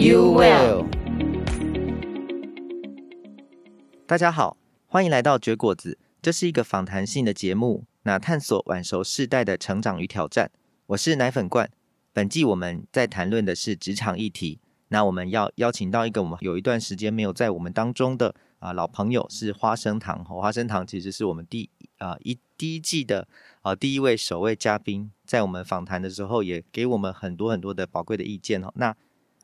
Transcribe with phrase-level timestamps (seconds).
[0.00, 0.86] you will
[4.06, 10.50] 大家好，欢迎来到绝果子，这是一个访谈性的节目，那探索晚熟世代的成长与挑战。
[10.86, 11.70] 我是奶粉罐，
[12.14, 14.58] 本季我们在谈论的是职场议题。
[14.88, 20.24] 那我们要邀请到一个我们有一段时间没有在我们当中的啊、老朋友，是花生糖。
[20.24, 23.28] 花生糖其实是我们第啊、一第一季的
[23.60, 28.72] 啊、第一位首位嘉宾，在我们访谈的时候也给我们很多很多的宝贵的意见哦。
[28.76, 28.96] 那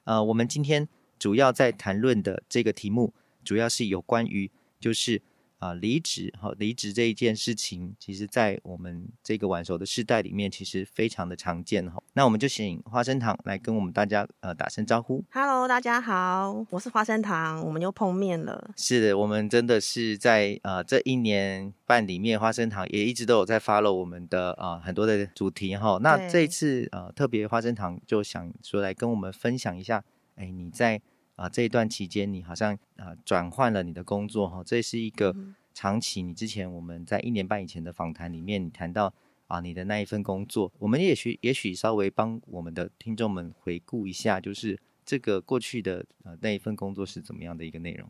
[0.07, 0.89] 呃，我们今天
[1.19, 3.13] 主要在谈论的这个题目，
[3.45, 5.23] 主要是有关于就是。
[5.59, 12.03] 啊，离职哈，离职这一件事情，其实，在我们这个晚熟的世代里面，其实非常的常见哈。
[12.13, 15.25] 那我们就请花生糖来跟我们大家呃打声招呼。
[15.31, 18.71] Hello，大家好，我是花生糖，我们又碰面了。
[18.77, 25.99] 是的，我们真的是在呃这一年半里面，花生糖也一直都有在 follow 我们的啊、呃、很多的主题哈。
[26.03, 31.01] 那这一次呃特别花生糖就想说来跟我们分享一下，哎，你在。
[31.37, 35.37] 啊，这一段期间你好像啊转换了你的工作哈，这是一个
[35.73, 36.23] 长期。
[36.23, 39.13] 你之前我们在一年半以前的访谈里面，你谈到
[39.47, 48.09] 啊你的那一份工作，我们也许也许稍微帮我们的听众们回顾一下，就是这个过去的呃那一份工作是怎么样的一个内容？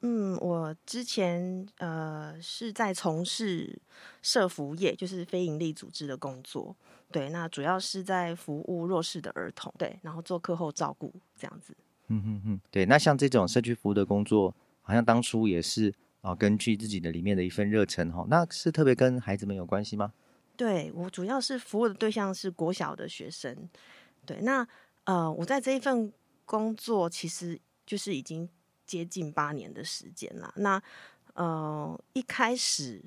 [0.00, 3.82] 嗯，我之前呃是在从事
[4.22, 6.76] 社服业，就是非营利组织的工作，
[7.10, 11.76] 对，那主要是在服务弱势的儿童，对，然后做课后照顾这样子。
[12.10, 15.92] 嗯哼哼，对，那像这种社区服务的工作，好像当初也是
[16.22, 20.12] 啊，根据自己的里面的一份热忱哈，那是特别跟孩子们有关系吗？
[20.56, 23.68] 对，我主要是服务的对象是国小的学生，
[24.24, 24.66] 对，那
[25.04, 26.10] 呃，我在这一份
[26.46, 28.48] 工作其实就是已经
[28.86, 30.50] 接近八年的时间了。
[30.56, 30.82] 那
[31.34, 33.04] 呃，一开始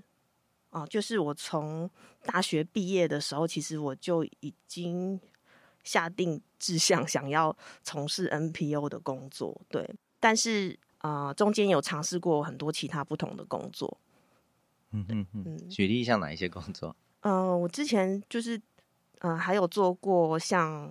[0.70, 1.90] 啊、呃，就是我从
[2.24, 5.20] 大学毕业的时候，其实我就已经。
[5.84, 13.98] 下定志向想要从事 NPO 的工作，对，但是啊、呃，中间有尝试过很多其他不同的工作。
[14.92, 16.96] 嗯嗯嗯，举例像哪一些工作？
[17.22, 18.62] 呃，我之前就是
[19.20, 20.84] 呃，还有做过像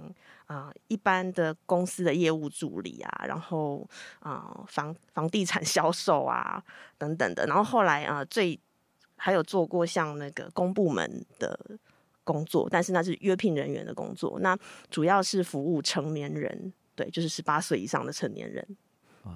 [0.47, 3.89] 啊、呃、一般的公司的业务助理啊，然后
[4.21, 6.63] 啊、呃、房房地产销售啊
[6.99, 8.59] 等等的，然后后来啊、呃、最
[9.17, 11.79] 还有做过像那个公部门的。
[12.31, 14.57] 工作，但是那是约聘人员的工作，那
[14.89, 18.77] 主要是服务成年人，对，就是十八岁以上的成年人，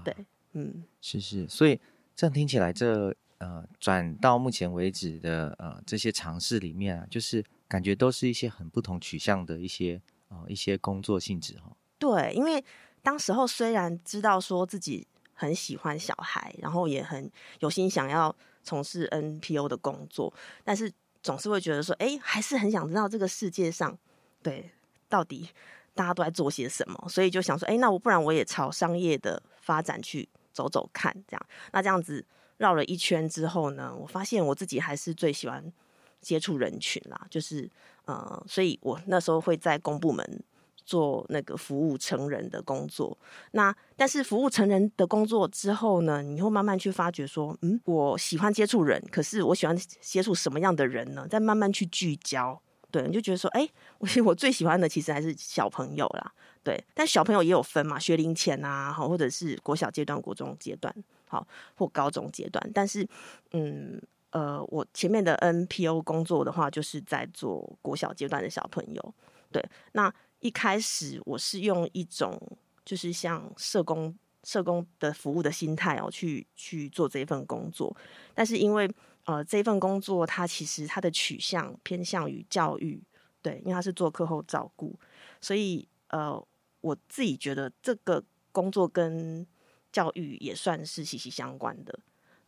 [0.05, 0.15] 对，
[0.53, 1.81] 嗯，是是，所以
[2.15, 11.77] 这样听起来这，这呃转到目前为止的呃这些尝试里面啊，就是感觉都是一些很不同取向的一些呃一些工作性质哈。
[11.99, 12.63] 对，因为
[13.03, 17.29] 当时候虽然知道说自己很喜欢小孩，然后也很
[17.61, 20.93] 有心想要从事 NPO 的工作，但是。
[21.25, 23.99] 总是会觉得说，哎，还是很想知道这个世界上，
[24.43, 24.71] 对，
[25.09, 25.49] 到底
[25.95, 31.47] 大家都在做些什么，所以就想说，哎，那我不然我也朝商业的发展去走走看，这样。
[31.73, 32.25] 那这样子
[32.59, 35.73] 绕了一圈之后呢，我发现我自己还是最喜欢
[36.21, 37.69] 接触人群啦，就是，
[38.05, 40.45] 呃，所以我那时候会在公部门。
[40.85, 43.17] 做那个服务成人的工作，
[43.53, 51.27] 那但是服务成人的工作之后呢，你会慢慢去发觉说，嗯，我喜欢接触人，可是我喜欢接触什么样的人呢？
[51.29, 53.67] 再慢慢去聚焦，对，你就觉得说，哎，
[53.99, 60.95] 我 我最喜欢的其实还是小朋友啦，对，但小朋友也有分嘛，学龄前啊，好，或者是国小阶段、国中阶段，
[61.27, 61.47] 好，
[61.77, 63.09] 或高中阶段，但是，
[63.53, 63.99] 嗯，
[64.31, 69.15] 呃，我前面的 NPO 工作的话，就是在做国小阶段的小朋友，
[69.51, 70.13] 对，那。
[70.45, 72.39] 一开始我是用一种
[72.85, 77.97] 就是像社工社工的服务的心态哦，去去做这份工作，
[78.35, 78.87] 但是因为
[79.25, 83.03] 呃这份工作它其实它的取向偏向于教育，
[83.41, 84.95] 对，因为它是做课后照顾，
[85.41, 86.39] 所以呃
[86.83, 88.23] 我自己觉得这个
[88.53, 89.47] 工作跟
[89.91, 91.99] 教育也算是息息相关的，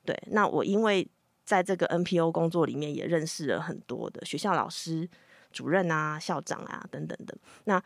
[0.04, 0.14] 对。
[0.32, 1.08] 那我因为
[1.46, 5.08] 在这个 NPO 工作里面也认识了很多的学校老师。
[5.52, 7.82] 主任啊、校长啊等等的，那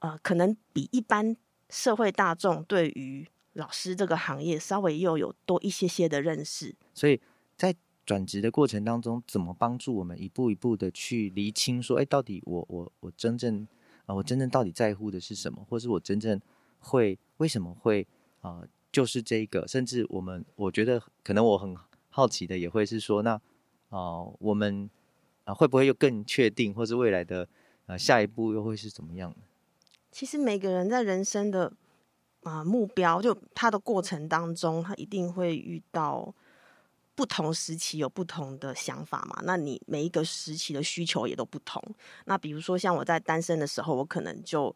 [0.00, 1.36] 呃，可能比一般
[1.70, 6.74] 社会大众对于老师这个行业稍微又有多一些些的认识。
[6.92, 7.20] 所以
[7.56, 7.74] 在
[8.04, 13.66] 转职的过程当中，怎么帮助我们一步一步的去厘清说，哎，到底我我我真正
[14.06, 16.38] 啊、我真正到底在乎的是什么，或是我真正
[16.80, 18.06] 会为什么会
[18.42, 18.62] 啊、
[18.92, 21.74] 就是这个，甚至我们我觉得可能我很
[22.10, 23.40] 好奇的也会是说，那
[23.88, 24.90] 啊、我们
[25.44, 27.42] 啊、会不会又更确定，或是未来的
[27.86, 29.36] 啊、呃、下一步又会是怎么样呢？
[30.10, 31.72] 其实每个人在人生的
[32.42, 36.34] 啊、目标，就他的过程当中，他一定会遇到
[37.14, 39.40] 不同时期有不同的想法嘛。
[39.44, 41.82] 那你每一个时期的需求也都不同。
[42.26, 44.74] 那比如说像我在单身的时候，我可能就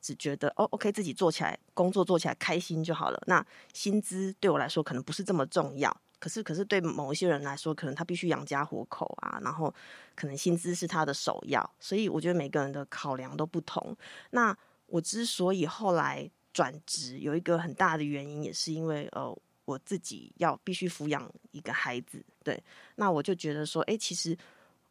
[0.00, 3.22] 只觉得哦，OK，自己做起来工作做起来开心就好了。
[3.26, 5.96] 那薪资对我来说可能不是这么重要。
[6.22, 9.74] 可是，可是对某一些人来说，可能他必须养家糊口啊，然后
[10.14, 13.96] 可能薪资是他的首要，所以我觉得每个人的考量都不同。
[14.30, 22.62] 那我之所以后来转职，有一个很大的原因，也是因为呃，我自己要必须抚养一个孩子，对，
[22.94, 24.38] 那我就觉得说，哎，其实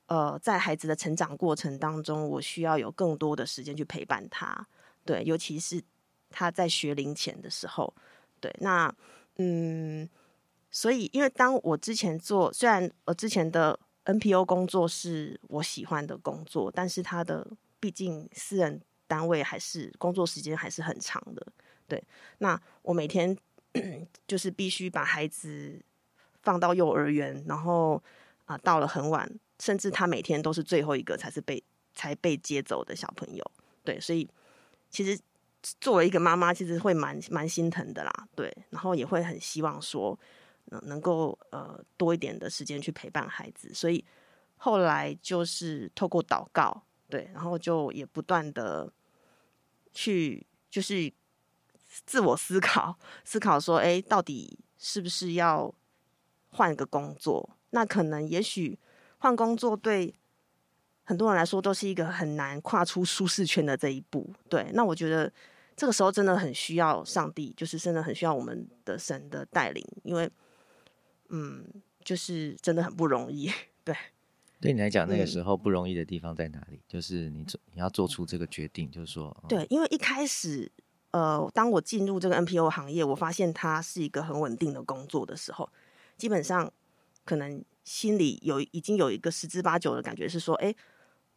[0.07, 4.67] 呃，在孩子的成长过程当中，我需要有更多的时间去陪伴他，
[5.05, 5.81] 对，尤其是
[6.29, 7.93] 他在学龄前的时候，
[8.41, 8.93] 对，那
[9.37, 10.09] 嗯。
[10.71, 17.45] 所以，因为当我之前做，虽然我之前的 NPO 工作是我喜欢的工作，但是他的
[17.79, 21.45] 毕竟私人单位还是工作时间还是很长的。
[21.89, 22.01] 对，
[22.37, 23.37] 那我每天
[24.25, 25.77] 就是必须把孩子
[26.41, 28.01] 放到幼儿园，然后
[28.45, 29.29] 啊、到了很晚，
[29.59, 31.61] 甚至他每天都是最后一个才是被
[31.93, 33.51] 才被接走的小朋友。
[33.83, 34.25] 对，所以
[34.89, 35.19] 其实
[35.81, 38.27] 作为一个妈妈，其实会蛮蛮心疼的啦。
[38.33, 40.17] 对，然后也会很希望说。
[40.65, 44.03] 能能够呃多一点的时间去陪伴孩子，所以
[44.57, 48.91] 后来就是透过祷告，对，然后就也不断的
[49.91, 51.11] 去就是
[52.05, 55.73] 自我思考，思考说，哎，到底是不是要
[56.49, 57.57] 换个工作？
[57.71, 58.77] 那可能也许
[59.17, 60.13] 换工作对
[61.03, 64.69] 很多人来说都是一个很难跨出舒适圈的这一步，对。
[64.73, 65.31] 那我觉得
[65.75, 70.31] 这个时候真的很需要上帝，就是真的很需要我们的神的带领，因为。
[71.31, 71.65] 嗯，
[72.03, 73.51] 就是真的很不容易，
[73.83, 73.95] 对。
[74.59, 76.75] 对你来讲，那个时候不容易的地方在哪里？
[76.75, 80.71] 嗯、就是你做你要做出这个决定，就是说，对，因为一开始，
[81.09, 85.67] 呃，当我进入这个 NPO 行业，我发现它是一个很稳定的工作的时候，
[86.15, 86.71] 基本上
[87.25, 90.75] 可能心里有已经有一个十之八九的感觉是说，哎，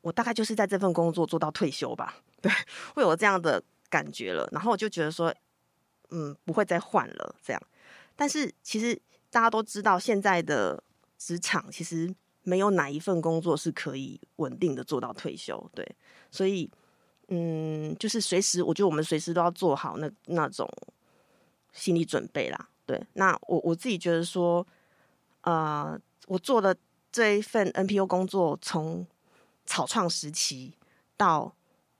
[0.03, 2.53] 我大概就是在这份工作做到退休吧， 对，
[2.95, 4.47] 会有这样的感觉了。
[4.53, 5.35] 然后我就觉得说，
[6.11, 7.63] 嗯，不会再换了这样。
[8.15, 9.01] 但是其实。
[9.35, 10.81] 大家都知道，现在的
[11.19, 12.15] 职场其实
[12.45, 15.85] 没有哪一份工作是可以稳定的做到退休，对，
[16.31, 16.71] 所以，
[17.27, 20.71] 嗯，就是随时，我觉得我们随时都要做好那那种
[21.73, 23.05] 心理准备啦，对。
[23.15, 24.65] 那我我自己觉得说，
[25.41, 25.99] 呃，
[26.29, 26.77] 我做的
[27.11, 29.05] 这一份 NPO 工作，从
[29.67, 30.79] 草创时期
[31.17, 31.53] 到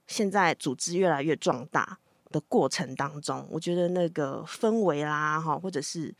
[0.07, 1.99] 现在组织越来越壮大
[2.31, 6.15] 的过程当中，我觉得那个氛围啦，哈，或者是。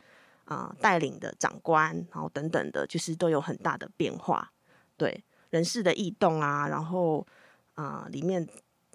[0.46, 4.52] 啊、带领的长官，然后等等的，就是都有很大的变化，
[4.96, 7.26] 对人事的异动啊，然后
[7.74, 8.46] 啊、里面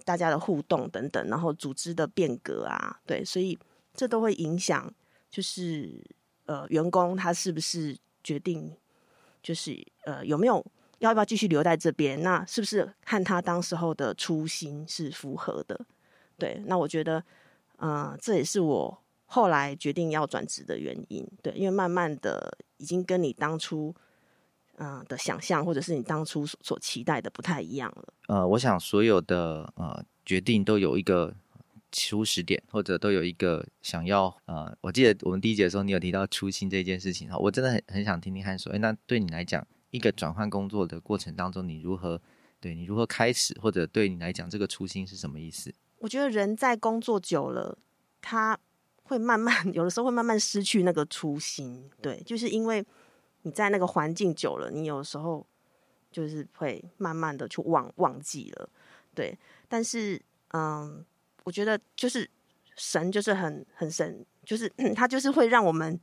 [0.06, 3.60] 大家的互动等等，然后组织的变革啊，对，所以
[3.94, 4.90] 这都会影响，
[5.30, 6.02] 就是
[6.46, 8.74] 呃，员工他是不是决定，
[9.44, 10.66] 就是呃，有没有
[11.00, 12.24] 要不要继续留在这边？
[12.24, 15.86] 那是不是和他当时候的初心是符合的？
[16.38, 17.22] 对，那我觉得，
[17.76, 18.98] 呃，这也是我。
[19.34, 23.96] 后来决定要转职的原因，对，因为慢慢的已经跟你当初
[24.76, 28.14] 嗯、呃、的想象，或者是你当初所所期待的不太一样了。
[28.28, 31.34] 呃，我想所有的呃决定都有一个
[31.94, 42.22] 初始点，或者都有一个想要呃，我记得我们第一节的时候，你有提到初心这件事情哈，我真的很很想听听看说，哎，那对你来讲，一个转换工作的过程当中，你如何
[42.60, 45.74] 对你如何开始，或者对你来讲，这个初心是什么意思？
[46.00, 47.78] 我觉得人在工作久了，
[48.22, 48.60] 他。
[49.12, 52.84] 会慢慢， 有的时候会慢慢失去那个初心，对，就是因为
[53.42, 55.46] 你在那个环境久了，你有时候
[56.10, 58.70] 就是会慢慢的去忘忘记了，
[59.14, 59.38] 对。
[59.68, 60.22] 但是，
[60.54, 61.06] 嗯，
[61.44, 62.30] 我觉得就是
[62.78, 66.00] 神就是很很神，就是 他就是会让我们，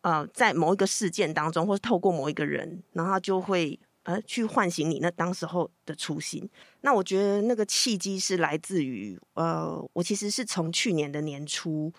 [0.00, 6.48] 呃，在某一个事件当中，或是透过某一个人，然后就会呃去唤醒你那当时候的初心。
[6.82, 11.92] 那我觉得那个契机是来自于，呃，我其实是从去年的年初，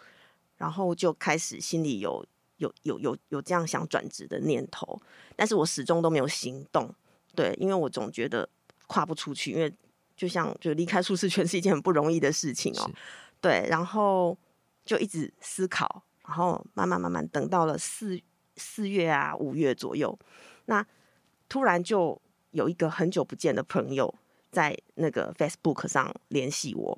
[0.56, 2.26] 然后就开始心里有
[2.58, 5.00] 有有有有这样想转职的念头，
[5.36, 6.90] 但是我始终都没有行动，
[7.36, 8.48] 对，因为我总觉得
[8.88, 9.72] 跨不出去，因为
[10.16, 12.90] 就像就离开舒适圈是一件很不容易的事情哦，
[13.42, 14.38] 对，然后
[14.86, 18.18] 就一直思考，然后慢慢慢慢等到了四
[18.56, 20.18] 四月啊五月左右，
[20.66, 20.84] 那
[21.50, 24.14] 突然就有一个很久不见的朋友。
[24.50, 26.98] 在那个 Facebook 上联系我，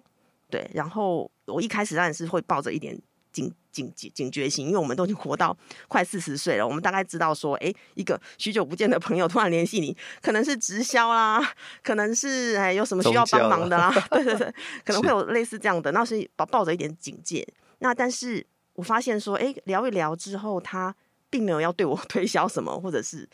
[0.52, 2.98] 对，然后我一开始当然是会抱着一点
[3.32, 11.54] 警警警警觉心，因为我们都已经活到快四十岁了，我们大概知道说，哎，一个许久不见的朋友突然联系你，可能是直销啦，
[11.84, 14.54] 可能是哎有什么需要帮忙的啦，对对对，
[14.86, 17.46] 可能会有类似这样的，那是抱抱着一点警戒。
[17.80, 20.96] 那但是我发现说，哎，聊一聊之后，他
[21.30, 23.28] 并没有要对我 推销什么，或者是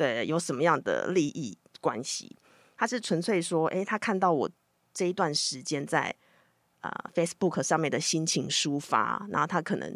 [0.00, 2.34] 对有什么样的利益关系，
[2.76, 4.50] 他是纯粹说，哎，他看到我
[4.94, 6.14] 这一段时间在。
[6.82, 9.86] 啊、，Facebook 上面的心情抒发，然后他可能，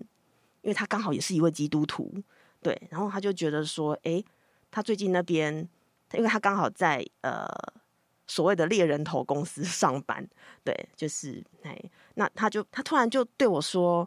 [0.60, 2.12] 因为他刚好也是一位基督徒，
[2.60, 4.22] 对，然后他就觉得说，哎，
[4.70, 5.66] 他最近那边，
[6.12, 7.48] 因为他刚好在呃
[8.26, 10.28] 所谓的猎人头公司 上班，
[10.62, 11.82] 对，就是哎，
[12.16, 14.06] 那他就他突然就对我说，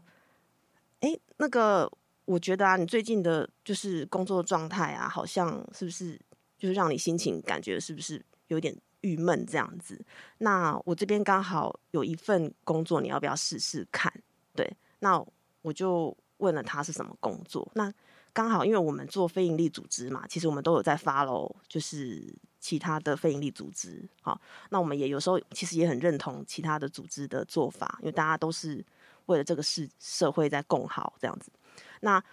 [0.99, 1.91] 哎，那个
[2.27, 6.22] 我觉得啊，你最近的就是工作状态啊，好像是不是
[6.60, 8.75] 就是让你心情感觉是不是有点。
[9.01, 10.03] 郁闷这样子，
[10.39, 14.12] 那我这边刚好有一份工作，你要不要试试看？
[14.55, 14.69] 对，
[15.00, 15.24] 那
[15.62, 17.72] 我就问了他是什么工作。
[17.75, 17.93] 那
[18.34, 24.03] 刚好因为我们做非营利组织嘛，其实我们都有在 follow，就是其他的非营利组织。
[24.19, 24.41] 好，
[24.72, 28.84] 那我们也有时候其实也很认同其他的组织的做法，因为大家都是
[29.27, 31.51] 为了这个事社会在共好这样子。
[32.01, 32.23] 那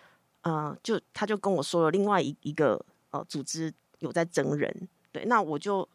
[0.42, 5.88] 呃，就他就跟我说了另外一一个呃组织有在征人，对，那我就。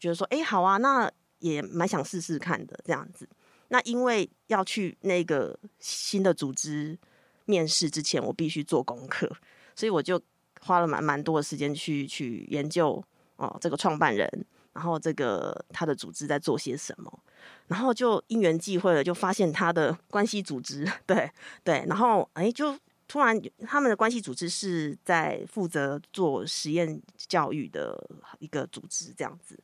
[0.00, 3.28] 觉得说，哎，好啊，那也蛮想试试看的这样子。
[3.68, 6.98] 那因为要去那个新的组织
[7.44, 9.30] 面试之前，我必须做功课，
[9.76, 10.18] 所以我就
[10.62, 13.04] 花了蛮蛮多的时间去去研究
[13.36, 14.26] 哦，这个创办人，
[14.72, 17.20] 然后这个他的组织在做些什么，
[17.66, 21.30] 然后就因缘际会了，就发现他的关系组织， 对
[21.62, 22.74] 对，然后哎，就
[23.10, 23.36] 突然
[23.66, 29.58] 他们的关系组织是在负责做实验教育的一个组织这样子。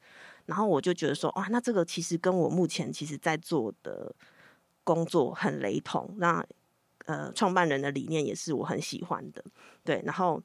[0.47, 4.13] 然后我就觉得说，哇，那这个其实跟我目前其实在做的
[4.83, 6.13] 工作很雷同。
[6.19, 6.45] 那
[7.05, 9.45] 呃，创办人的理念也是我很喜欢的，
[9.85, 10.03] 对。
[10.05, 10.43] 然后，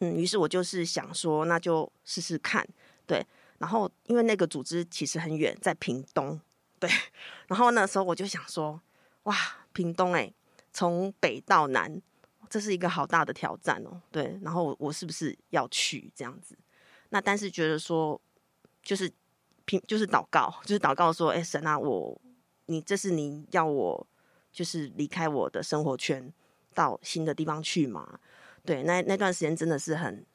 [0.00, 2.62] 嗯，于是我就是想说，那就试试看，
[3.06, 3.26] 对。
[3.56, 6.38] 然后，因为那个组织其实很远，在屏东，
[6.78, 6.90] 对。
[7.48, 8.78] 然后那时候我就想说，
[9.22, 9.34] 哇，
[9.72, 10.30] 屏东哎，
[10.72, 12.00] 从北到南，
[12.48, 14.38] 这是一个好大的挑战哦，对。
[14.42, 16.56] 然后我是不是要去这样子？
[17.10, 18.20] 那但是觉得说。
[18.84, 19.08] 就是
[19.64, 22.20] 平，就是祷告，就是祷告说：“哎，神啊，我，
[22.66, 24.06] 你这是你要我，
[24.50, 26.32] 就是离开我的生活圈，
[26.74, 28.18] 到新的地方去嘛？
[28.64, 30.26] 对，那那段时间真的是很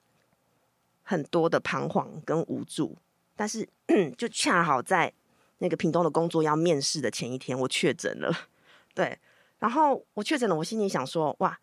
[1.03, 2.97] 很多的彷徨跟无助，
[3.35, 3.67] 但是
[4.17, 5.13] 就恰好在
[5.57, 8.33] 那个屏东的工作要面试的前一天，我确诊了。
[8.95, 9.19] 对，
[9.59, 11.59] 然后我确诊了，我心里想说：哇，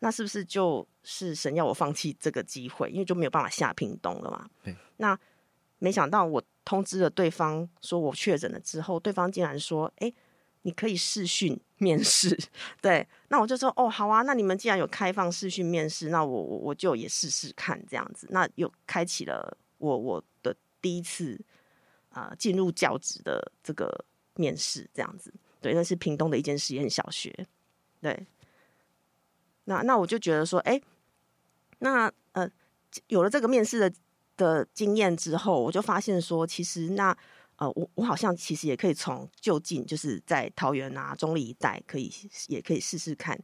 [0.00, 2.90] 那是不是就是神要我放弃这个机会？
[2.90, 4.48] 因为就没有办法下屏东了嘛？
[4.62, 5.18] 对，那。
[5.78, 10.10] 没想到我通知了对方说我确诊了之后，对方竟然说：“哎，
[10.62, 12.34] 你可以视讯 面试。”
[12.80, 21.38] 对，那我就说：“哦，好啊，那你们既然有开放视讯面试，那我我我就也试试看这样子。”那又开启了我我的第一次
[22.08, 24.02] 啊、呃、进入教职的这个
[24.36, 25.30] 面试这样子。
[25.66, 27.34] 对，那是屏东的一间实验小学。
[28.00, 28.26] 对，
[29.64, 30.80] 那那我就觉得说：“哎，
[31.80, 32.48] 那呃
[33.08, 33.92] 有了这个面试的。”
[34.38, 37.16] 的经验之后，我就发现说，其实那
[37.56, 42.12] 呃，我我好像其实也可以从就近，就是在桃园啊、中立一带，可以
[42.48, 43.34] 也可以试试看，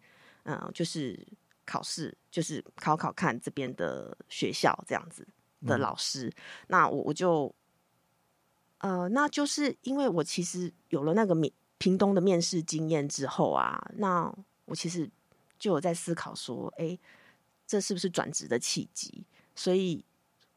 [0.43, 1.27] 嗯、呃，就是
[1.65, 5.27] 考试，就是考考看这边的学校这样子
[5.65, 6.27] 的老师。
[6.27, 6.35] 嗯、
[6.69, 7.55] 那我我就
[8.81, 11.51] 呃，那就是因为我其实有了那个面
[11.83, 14.33] 屏东的面试经验之后啊，那
[14.67, 15.11] 我其实
[15.59, 16.97] 就有在思考说，哎，
[17.67, 19.25] 这是不是转职的契机？
[19.57, 20.05] 所以。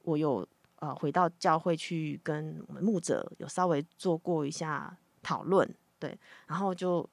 [0.08, 5.68] 我有呃回到教会去跟我们牧者有稍微做过一下讨论，
[5.98, 6.16] 对，
[6.46, 7.10] 然后就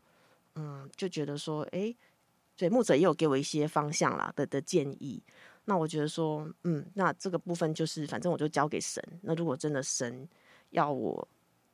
[0.56, 1.96] 嗯就觉得说，哎，
[2.54, 5.22] 对，牧者也有给我一些方向啦的的建议。
[5.64, 9.02] 那我觉得说，嗯，那这个部分就是反正我就交给神。
[9.22, 10.28] 那如果真的神
[10.68, 11.26] 要我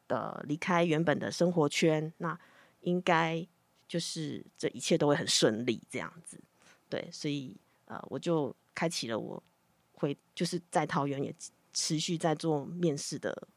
[0.09, 2.37] 的离开原本的生活圈，那
[2.81, 3.47] 应该
[3.87, 6.41] 就是这一切都会很顺利这样子。
[6.88, 9.41] 对，所以呃我就开启了我。
[10.00, 11.35] 回就是在桃园也
[11.73, 13.49] 持续在做面试的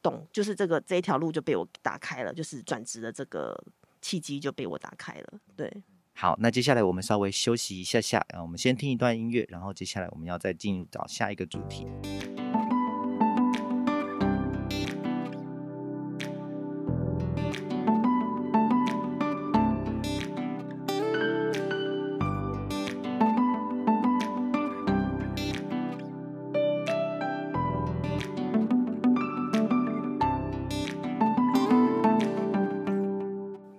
[0.00, 3.60] 动，就是这个这一条路就被我打开了，就是转职的这个
[4.00, 5.40] 契机就被我打开了。
[5.56, 5.68] 对，
[6.14, 11.84] 好，那接下来我们稍微休息一下下，啊，我们先听一段音乐，然后接下来我们要再进入到下一个主题。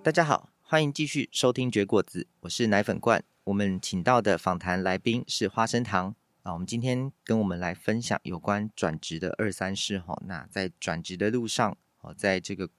[0.04, 3.24] 大家好，欢迎继续收听绝果子，我是奶粉罐。
[3.46, 6.52] 我们请到的访谈来宾是花生糖啊。
[6.52, 10.22] 我们今天跟我们来分享有关转职的二三事哈。
[10.26, 12.70] 那在转职的路上，哦，在这个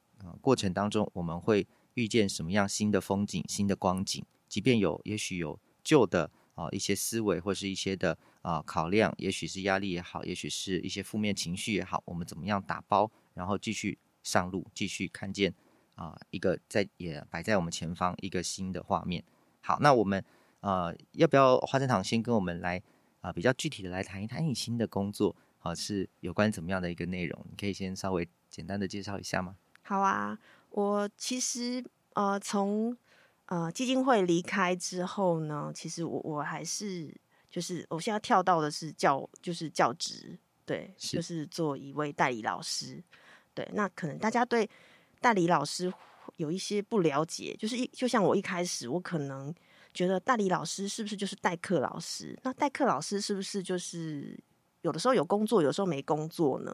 [0.42, 4.22] 过程当中，我们会遇见什么样新的风景、新的光景？
[4.46, 15.54] 即便有，也许有旧的啊一些思维或是一些的啊考量，也许是压力也好，也许是一些负面情绪也好，我们怎么样打包，然后继续上路，继续看见。
[15.94, 19.22] 啊，一个在也摆在我们前方一个新的画面。
[19.60, 20.22] 好，那我们
[20.60, 22.78] 呃要不要花生堂先跟我们来
[23.20, 27.46] 啊、呃、比较具体的来谈一谈你新的工作啊、呃、是有关怎么样的一个内容？
[27.48, 29.56] 你可以先稍微简单的介绍一下吗？
[29.82, 30.38] 好啊，
[30.70, 31.84] 我其实
[32.14, 32.96] 呃从
[33.46, 37.14] 呃基金会离开之后呢，其实我我还是
[37.50, 40.36] 就是我现在跳到的是教就是教职，
[40.66, 43.02] 对，是就是做一位代理老师。
[43.54, 44.68] 对，那可能大家对。
[45.24, 45.90] 代理老师
[46.36, 49.54] 有一些不了解，就是一就像我一开始，我可能
[49.94, 52.38] 觉得代理老师是不是就是代课老师？
[52.42, 54.38] 那代课老师是不是就是
[54.82, 56.70] 有的时候有工作，有时候没工作呢？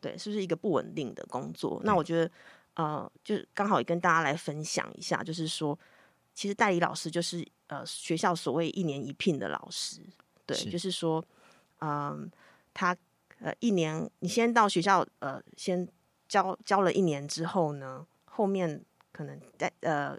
[0.00, 1.80] 对，是不是一个不稳定的工作？
[1.82, 2.30] 那我觉得，
[2.74, 5.76] 呃，就刚好也跟大家来分享一下，就是说，
[6.32, 10.00] 其实代理老师就是呃学校所谓一年一聘的老师，
[10.46, 11.24] 对，是就是说，
[11.80, 12.30] 嗯、呃，
[12.72, 12.96] 他
[13.40, 15.88] 呃一年你先到学校呃先。
[16.30, 20.16] 教教了一年之后呢，后面可能在呃，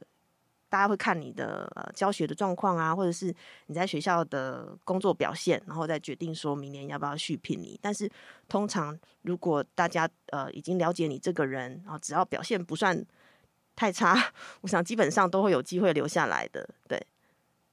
[0.67, 3.33] 大家会看你的呃教学的状况啊，或者是
[3.67, 7.79] 你在学校的工作表现，然后再决定说明年要不要续聘你。
[7.81, 8.11] 但是
[8.49, 13.03] 通常如果大家呃已经了解你这个人然后，只要表现不算
[13.73, 14.15] 太差，
[14.61, 16.67] 我想基本上都会有机会留下来的。
[16.89, 17.01] 对，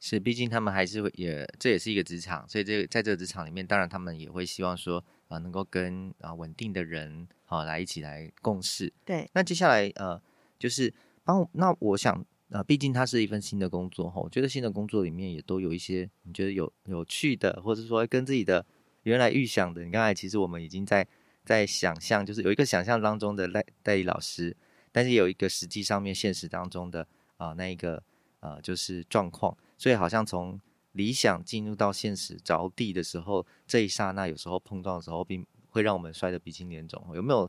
[0.00, 7.26] 是，毕竟他们还是会也这也是一个职场，所以这个在这个职场里面，当然他们也会希望说啊，能够跟啊稳定的人。
[7.50, 8.92] 好，来一起来共事。
[9.06, 10.20] 对，那接下来呃，
[10.58, 10.92] 就是
[11.24, 11.48] 帮。
[11.52, 18.66] 那我想啊，毕竟它是一份新的工作哈，我觉得新的工作里面也都有一些你觉得有有趣的，或者说跟自己的
[19.04, 19.82] 原来预想的。
[19.82, 21.08] 你刚才其实我们已经在
[21.42, 24.54] 在想象，就是有一个想象当中的代代理老师，
[24.92, 27.00] 但是有一个实际上面现实当中的
[27.38, 28.02] 啊、呃、那一个
[28.40, 30.60] 呃就是状况，所以好像从
[30.92, 35.46] 理想进入到现实着地的时候，这一刹那有时候碰撞的时候并。
[35.70, 37.48] 会让我们摔得鼻青脸肿，有没有？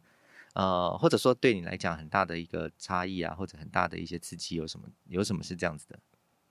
[0.54, 4.86] 呃，或者说对你来讲很大的一个差异啊，或者很大的一些刺激，有什么？
[5.08, 5.98] 有什么是这样子的？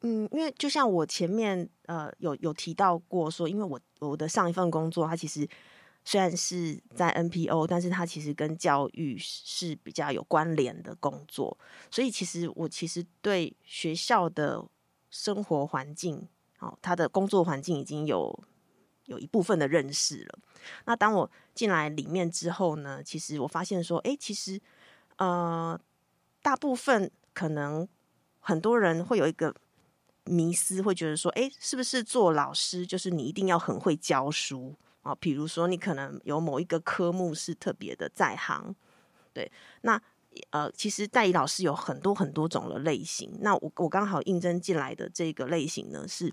[0.00, 5.46] 嗯，因为就像我前面呃有有提到过说，因为我我的上一份工作，它其实
[6.04, 11.56] 虽然是在 NPO，但是它其实跟教育是比较有关联的工作，
[11.90, 14.64] 所以其实我其实对学校的
[15.10, 18.44] 生活环境，哦，他的工作环境已经有。
[19.08, 20.38] 有一部分的认识了。
[20.84, 24.60] 那当我进来里面之后呢，其实我发现说，哎，其实
[25.16, 25.80] 呃，
[26.42, 27.88] 大部分可能
[28.38, 29.54] 很多人会有一个
[30.24, 35.14] 迷思，会觉得说，哎，是不是做老师就是你一定要很会教书啊？
[35.14, 38.76] 比如说你可能有某一个科目是特别的在行，
[39.32, 39.50] 对。
[39.80, 39.98] 那
[40.50, 43.30] 呃，其实代理老师有很多很多种的类型。
[43.40, 46.32] 那我我刚好应征进来的这个类型呢是。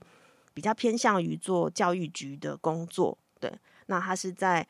[0.56, 3.54] 比较偏向于做教育局的工作，对，
[3.88, 4.66] 那他是在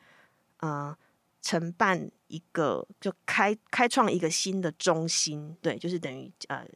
[0.58, 0.92] 呃
[1.40, 6.66] 承办一个就开开创一个新的中心，对，就是等于呃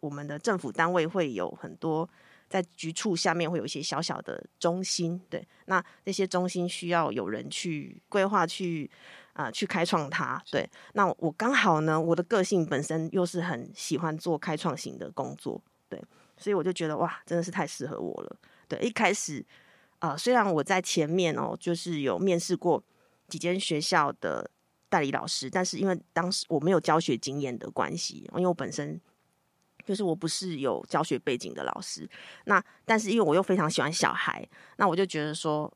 [0.00, 2.06] 我们的政府单位会有很多
[2.46, 8.90] 在局处下面会有一些小小的中心，对，那这些中心需要有人去规划去
[9.38, 16.02] 啊、去开创它，对，那我刚好呢，我的个性本身又是很喜欢做开创型的工作，对，
[16.36, 18.36] 所以我就觉得哇，真的是太适合我了。
[18.66, 19.46] 对，一开始，
[20.00, 22.82] 啊、虽然我在前面哦，就是有面试过
[23.28, 24.50] 几间学校的
[24.88, 29.00] 代理老师，但是因为当时我没有教学经验的关系，因为我本身
[29.86, 32.10] 就是我不是有教学背景的老师，
[32.46, 34.44] 那但是因为我又非常喜欢小孩，
[34.78, 35.72] 那我就觉得说，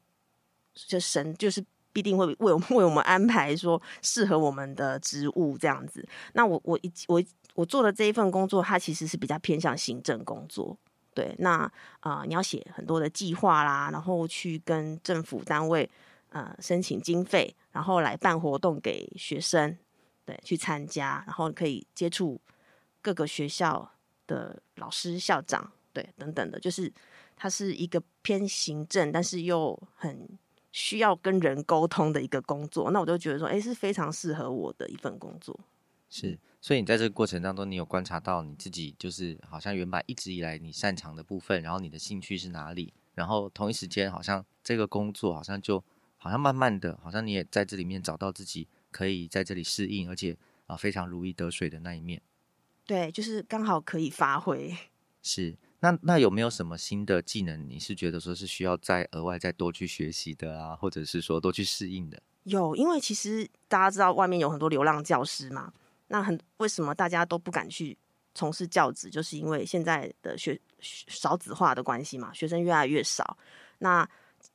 [0.74, 6.06] 就神就是必定会为我们 为我们安排说适合我们的职务这样子。
[6.32, 7.22] 那我我一我
[7.54, 10.76] 我做的这一份工作，它其实是比较偏向行政工作。
[11.14, 15.88] 对，那啊、你要写很多的计划啦，然后去跟政府单位
[16.30, 19.76] 呃申请经费，然后来办活动给学生，
[20.24, 22.40] 对，去参加，然后可以接触
[23.02, 23.92] 各个学校
[24.26, 26.90] 的老师、校长，对，等等的，就是
[27.36, 30.26] 它是一个偏行政，但是又很
[30.72, 32.90] 需要跟人沟通的一个工作。
[32.90, 35.58] 那我就觉得说，哎，是非常适合我的一份工作。
[36.10, 36.38] 是。
[36.60, 42.94] 所以你在这个过程当中，你有观察到你自己就是好像原本一直以来你擅长的部分，然后你的兴趣是哪里？
[43.14, 45.82] 然后同一时间好像这个工作好像就
[46.18, 50.36] 好像慢慢的，好像你也在这里面找到自己可以在这里适应，而且
[50.68, 52.22] 啊非常如鱼得水的那一面。
[52.86, 54.72] 对，就是刚好可以发挥。
[55.20, 57.68] 是，那那有没有什么新的技能？
[57.68, 62.22] 你是觉得说是需要再额外再多去学习的啊，或者是说多去适应的？
[62.44, 65.72] 有，因为其实大家知道外面有很多流浪教师嘛，
[66.06, 67.98] 那很为什么大家都不敢去
[68.32, 69.10] 从事教职？
[69.10, 73.36] 就是因为现在的学少子化的关系嘛，学生越来越少，
[73.78, 74.08] 那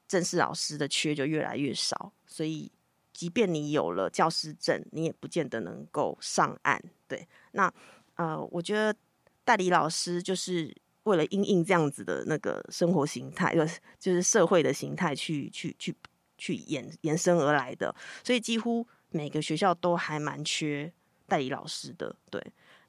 [0.07, 2.71] 正式老师的缺就越来越少，所以
[3.11, 6.81] 即便你有了教师证，你也不见得能够上岸。
[7.05, 7.69] 对，那
[8.15, 8.95] 呃，我觉得
[9.43, 10.73] 代理老师就是
[11.07, 15.95] 为了因应这样子的那个生活形态，就是就是社会的形态去去去。
[16.39, 20.93] 去延延伸而来的，所以几乎每个学校都还蛮缺
[21.25, 22.15] 代理老师的。
[22.29, 22.39] 对，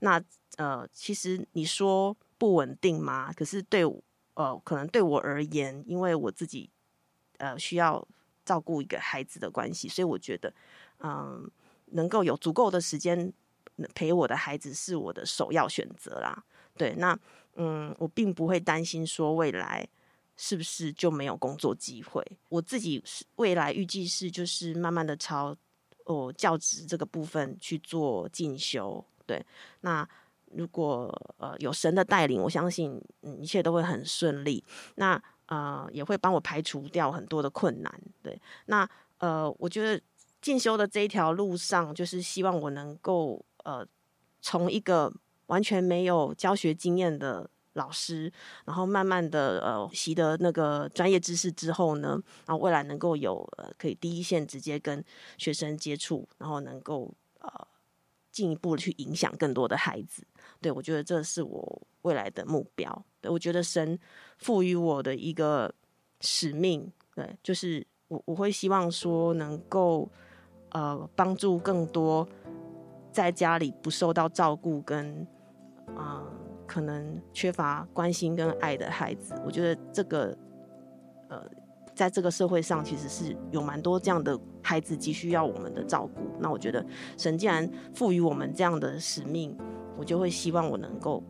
[0.00, 0.22] 那
[0.59, 3.33] 呃，其实你说不稳定吗？
[3.33, 3.85] 可是对
[4.35, 6.68] 呃，可能对我而言，因为我自己
[7.38, 8.07] 呃需要
[8.44, 10.52] 照顾一个孩子的关系，所以我觉得
[10.98, 11.50] 嗯、
[11.92, 13.33] 能够有足够的时间
[13.94, 16.44] 陪我的孩子是我的首要选择啦。
[16.76, 17.18] 对，那
[17.59, 19.87] 嗯，我并不会担心说未来。
[20.40, 22.25] 是不是就没有工作机会？
[22.49, 25.53] 我自己是未来预计是就是慢慢的朝
[26.05, 29.05] 哦教职这个部分去做进修。
[29.27, 29.44] 对，
[29.81, 30.09] 那
[30.53, 34.62] 如果呃有神的带领，我相信嗯一切都会很顺利。
[34.94, 37.92] 那呃也会帮我排除掉很多的困难。
[38.23, 40.01] 对，那呃我觉得
[40.40, 43.85] 进修的这一条路上，就是希望我能够呃
[44.40, 45.12] 从一个
[45.49, 47.51] 完全没有教学经验的。
[47.75, 48.33] 老师，
[48.65, 55.05] 然后慢慢的呃习得那个专业知识之后呢，然后未来能够有呃可以第一线直接跟
[55.37, 57.49] 学生接触，然后能够呃
[58.33, 60.27] 进一步去影响更多的孩子。
[60.61, 63.05] 对，我觉得这是我未来的目标。
[63.21, 63.97] 对，我觉得神
[64.39, 65.73] 赋予我的一个
[66.21, 70.11] 使命，对，就是我我会希望说能够
[70.71, 72.27] 呃帮助更多
[73.13, 75.25] 在家里不受到照顾跟
[75.96, 76.24] 啊。
[76.66, 80.37] 可能缺乏关心跟爱的孩子，我觉得这个，
[81.29, 81.42] 呃，
[81.94, 86.20] 在这个社会上其实是有蛮多这样的孩子急需要我们的照顾。
[86.38, 86.85] 那我觉得
[87.16, 89.57] 神既然赋予我们这样的使命，
[89.96, 91.22] 我就会希望我能够，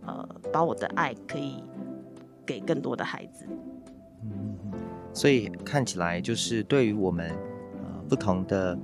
[0.00, 1.62] 呃，把我的爱可以
[2.46, 3.46] 给更多的孩子。
[4.22, 4.56] 嗯，
[5.12, 7.28] 所以看起来就是对于我们，
[7.74, 8.76] 呃，不同的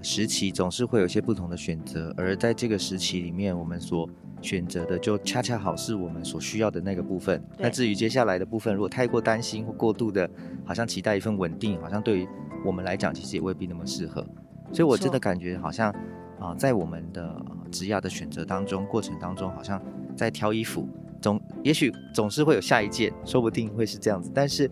[0.00, 4.08] 时期总是会有一些不同的选择，而在这个时期里面，我们所
[4.42, 7.42] 选择的就恰恰好是我们所需要的那个部分。
[7.58, 10.28] 那至于接下来的部分，如果太过担心或过度的，
[10.64, 12.28] 好像期待一份稳定，好像对于
[12.64, 14.24] 我们来讲，其实也未必那么适合。
[14.72, 15.90] 所以我真的感觉好像
[16.38, 17.34] 啊、呃，在我们的
[17.70, 19.80] 职业的选择当中，过程当中，好像
[20.16, 20.88] 在挑衣服，
[21.20, 24.30] 总也许总是会有下一件，说不定会是这样子。
[24.34, 24.70] 但是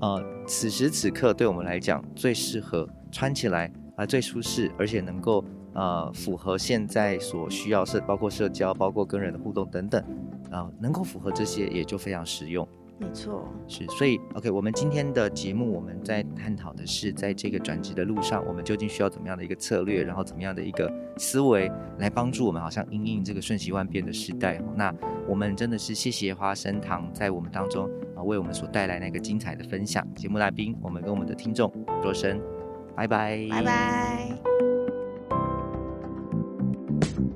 [0.00, 5.44] 呃，此时此刻对我们来讲，最适合穿起来啊、呃，最舒适，而且能够。
[5.74, 10.00] 呃，符合现在所需要社，包括社交，包括跟人的互动等等，
[10.50, 12.66] 啊、呃，能够符合这些，也就非常实用。
[12.98, 24.60] 没错，是，所以，OK，我们今天的节目，我们在探讨的是，在这个转职的路上，我们究竟需要怎么样的一个策略，然后怎么样的一个思维，来帮助我们，好像因应这个瞬息万变的时代。
[24.76, 24.94] 那
[25.26, 30.06] 我们真的是谢谢花生堂在我们当中啊、呃，为我们所带来那个精彩的分享。
[30.14, 32.38] 节目来宾，我们跟我们的听众说声
[32.94, 34.49] 拜拜，拜拜。
[37.00, 37.29] thank you